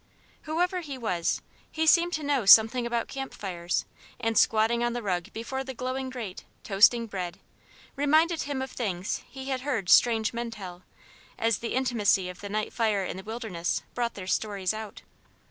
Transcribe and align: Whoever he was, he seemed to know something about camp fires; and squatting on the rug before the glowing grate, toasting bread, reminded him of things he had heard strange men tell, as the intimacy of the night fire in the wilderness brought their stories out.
Whoever 0.49 0.81
he 0.81 0.97
was, 0.97 1.43
he 1.71 1.85
seemed 1.85 2.13
to 2.13 2.23
know 2.23 2.47
something 2.47 2.87
about 2.87 3.07
camp 3.07 3.35
fires; 3.35 3.85
and 4.19 4.35
squatting 4.35 4.83
on 4.83 4.93
the 4.93 5.03
rug 5.03 5.31
before 5.31 5.63
the 5.63 5.75
glowing 5.75 6.09
grate, 6.09 6.43
toasting 6.63 7.05
bread, 7.05 7.39
reminded 7.95 8.41
him 8.41 8.63
of 8.63 8.71
things 8.71 9.21
he 9.29 9.49
had 9.49 9.61
heard 9.61 9.89
strange 9.89 10.33
men 10.33 10.49
tell, 10.49 10.81
as 11.37 11.59
the 11.59 11.75
intimacy 11.75 12.29
of 12.29 12.41
the 12.41 12.49
night 12.49 12.73
fire 12.73 13.05
in 13.05 13.15
the 13.15 13.21
wilderness 13.23 13.83
brought 13.93 14.15
their 14.15 14.25
stories 14.25 14.73
out. 14.73 15.03